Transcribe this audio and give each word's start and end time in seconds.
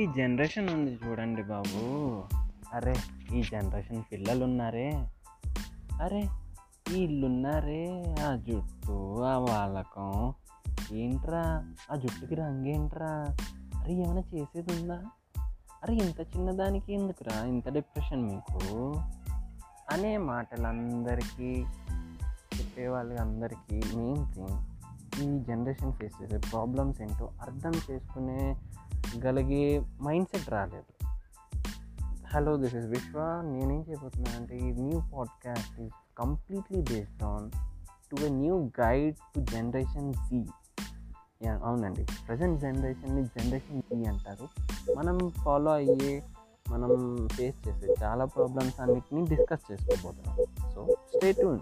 ఈ 0.00 0.06
జనరేషన్ 0.06 0.70
ఉంది 0.70 0.98
చూడండి 1.06 1.42
బాబు. 1.42 2.22
అరే 2.72 2.96
ఈ 3.32 3.42
జనరేషన్ 3.42 4.02
పిల్లలు 4.12 4.44
ఉన్నారే 4.44 5.08
అరే 6.02 6.28
వీళ్ళున్నారే 6.92 8.14
ఆ 8.20 8.36
జుట్టు 8.36 9.22
ఆ 9.22 9.38
వాలకం. 9.38 10.34
ఏంట్రా? 10.92 11.74
ఆ 11.92 11.96
జుట్టుకి 11.96 12.34
రంగేంట్రా 12.34 13.36
అరే 13.80 13.94
ఏమైనా 13.94 14.22
చేసేది 14.34 14.80
ఉందా? 14.80 15.02
అరే 15.82 15.94
ఇంత 15.94 16.20
చిన్నదానికి 16.20 16.94
ఎందుకురా? 16.94 17.44
ఇంత 17.44 17.68
డిప్రెషన్ 17.68 18.22
మీకు? 18.22 18.94
అనే 19.90 20.16
మాటలందరికీ 20.16 21.64
చెప్పేవాళ్ళు 22.58 23.14
అందరికీ 23.14 23.96
మెయిన్ 23.96 24.34
థింగ్ 24.34 24.58
ఈ 25.22 25.44
జనరేషన్ 25.44 25.92
ఫేస్ 25.92 26.22
చేసే 26.22 26.38
ప్రాబ్లమ్స్ 26.38 27.02
ఏంటో 27.02 27.30
అర్థం 27.42 27.72
చేసుకునే 27.90 28.56
గలిగే 29.24 29.82
మైండ్ 30.02 30.28
సెట్ 30.28 30.50
రాలేదు. 30.50 31.06
హలో 32.34 32.56
దిస్ 32.56 32.74
ఇస్ 32.74 32.86
విశ్వ 32.86 33.40
నేనేం 33.44 33.84
చేయబోతున్నానంటే 33.88 34.56
ఈ 34.56 34.70
new 34.70 35.02
podcast 35.14 35.80
is 35.80 35.92
completely 36.18 36.82
based 36.82 37.24
on 37.24 37.50
to 38.10 38.24
a 38.24 38.28
new 38.28 38.70
guide 38.80 39.16
to 39.16 39.40
generation 39.40 40.14
Z 40.14 40.46
అవునండి. 41.48 42.06
ప్రజెంట్ 42.28 42.60
జనరేషన్ని 42.60 43.24
జనరేషన్ 43.24 43.82
జీ 43.82 44.04
అంటారు. 44.04 44.48
మనం 44.96 45.30
ఫాలో 45.44 45.72
అయ్యే 45.72 46.22
మనం 46.68 47.16
ఫేస్ 47.28 47.68
చేసే 47.68 47.94
చాలా 48.04 48.24
ప్రాబ్లమ్స్ 48.24 48.80
అన్నిటిని 48.80 49.26
డిస్కస్ 49.26 49.72
చేసుకోబోతున్నాం. 49.72 50.70
So 50.72 50.86
stay 51.16 51.32
tune 51.32 51.58